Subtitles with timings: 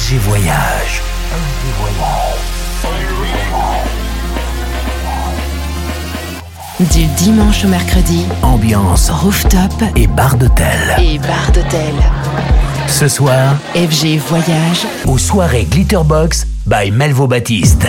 [0.00, 1.02] FG Voyage.
[6.80, 9.60] Du dimanche au mercredi, Ambiance rooftop
[9.96, 10.66] et bar d'hôtel.
[10.98, 11.94] et bar d'hôtel.
[12.88, 17.88] Ce soir, FG Voyage, aux soirées Glitterbox by Melvo Baptiste.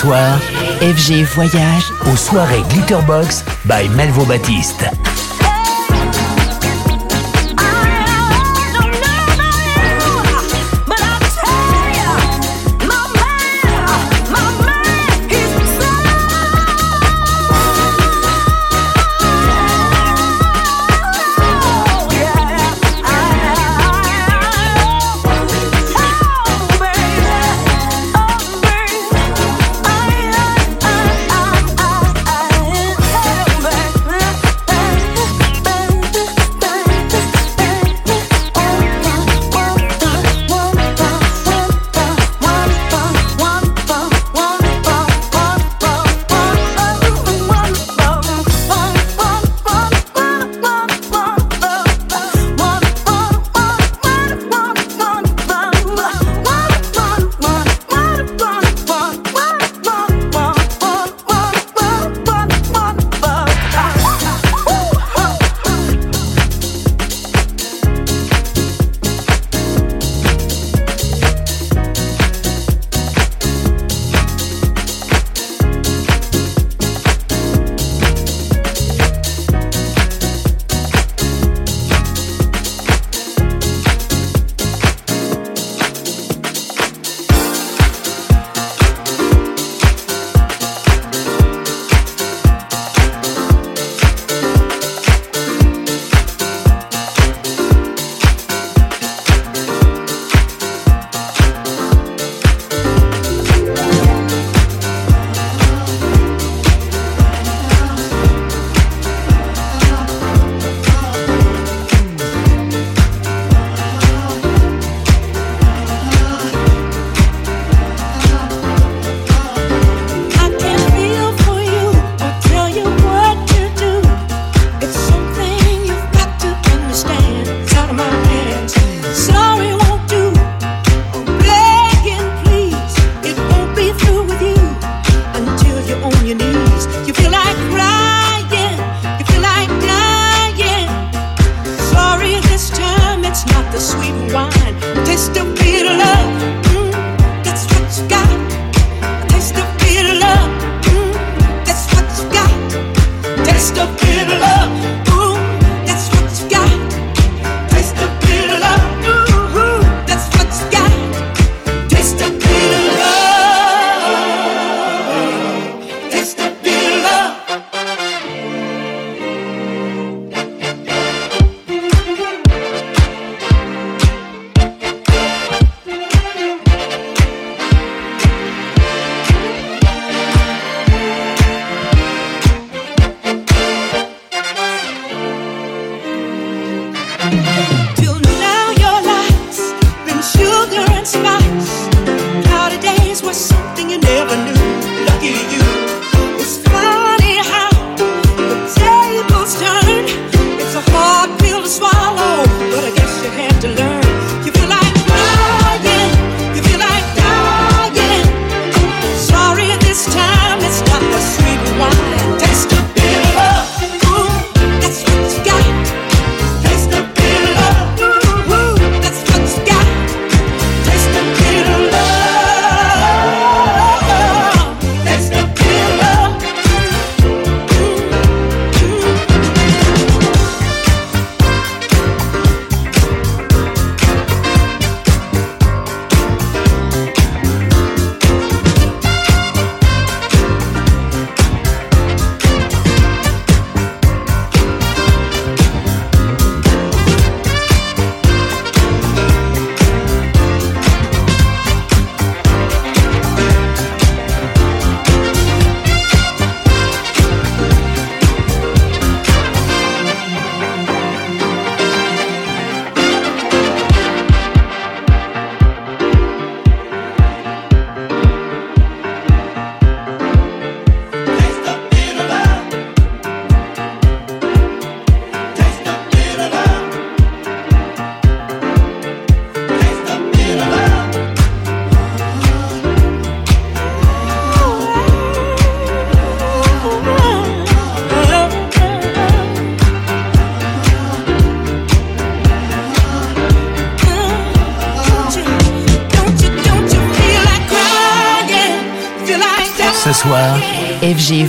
[0.00, 0.38] Soir,
[0.80, 5.09] FG Voyage aux soirées Glitterbox by Melvo Baptiste.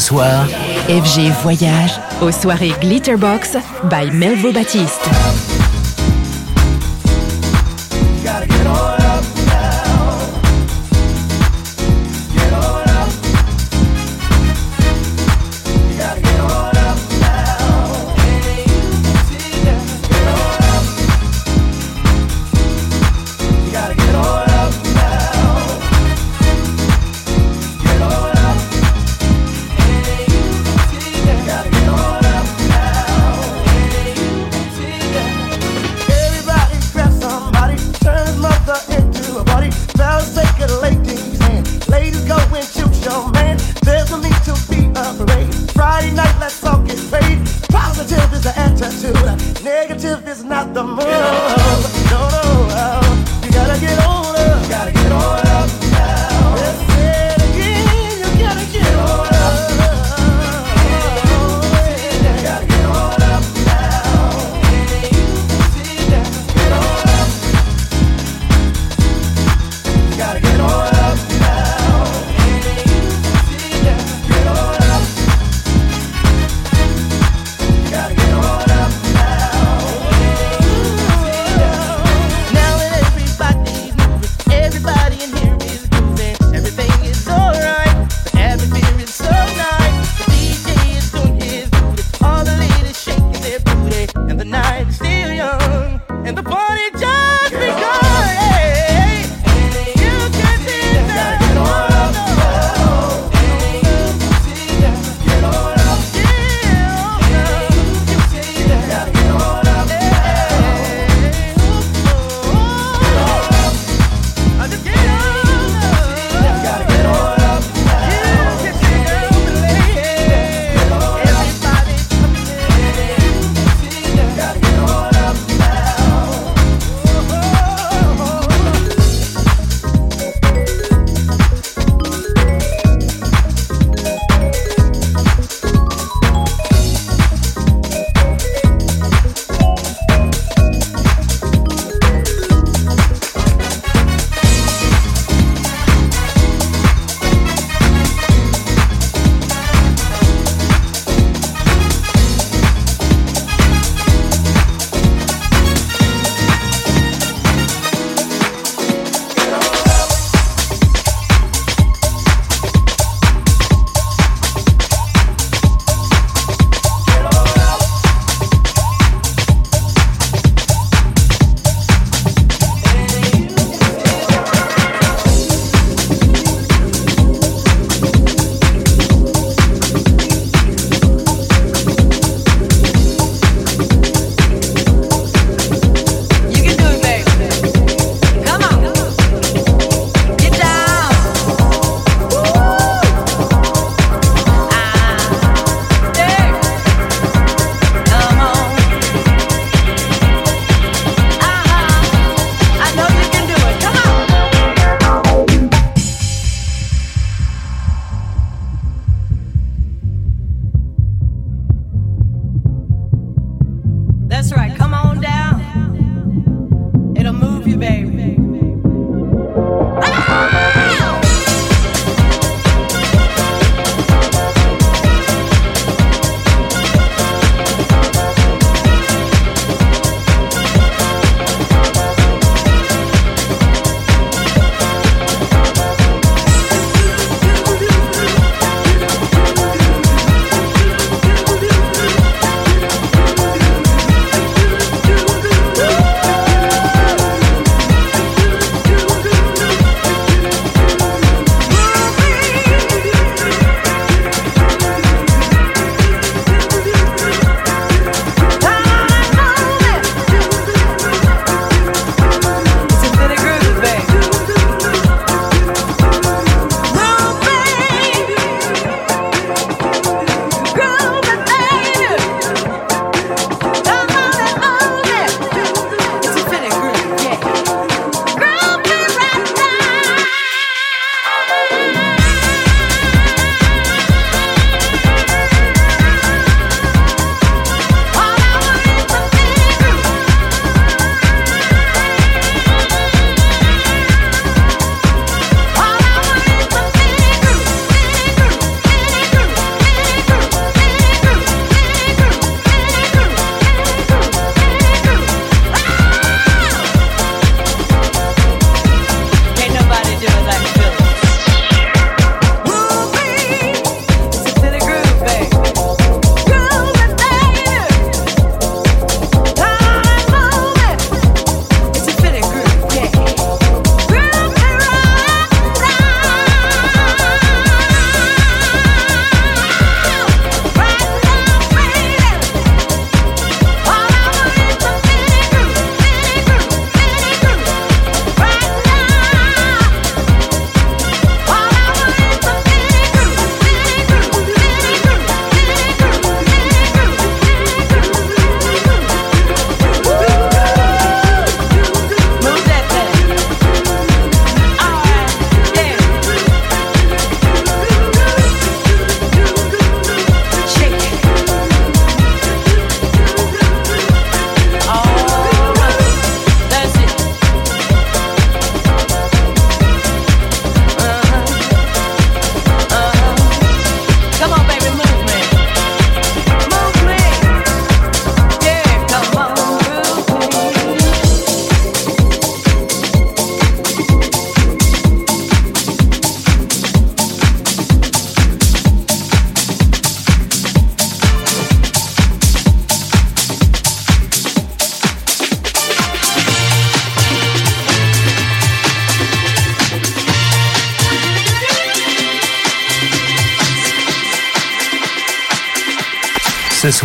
[0.00, 0.46] Soir,
[0.88, 5.27] FG Voyage aux soirées Glitterbox by Melvo Baptiste.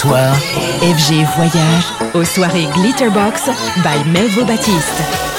[0.00, 0.34] Soir,
[0.80, 3.50] FG Voyage aux soirées Glitterbox
[3.82, 5.29] by Melvo Baptiste.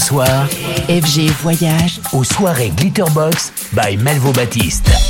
[0.00, 0.48] Soir,
[0.88, 5.09] FG Voyage aux soirées Glitterbox by Melvo Baptiste.